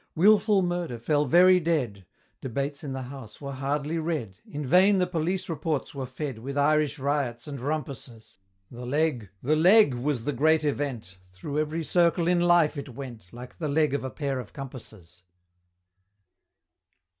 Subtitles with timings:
[0.15, 2.07] Wilful murder fell very dead;
[2.41, 6.57] Debates in the House were hardly read; In vain the Police Reports were fed With
[6.57, 8.39] Irish riots and rumpuses
[8.71, 9.29] The Leg!
[9.43, 9.93] the Leg!
[9.93, 14.03] was the great event, Through every circle in life it went, Like the leg of
[14.03, 15.21] a pair of compasses.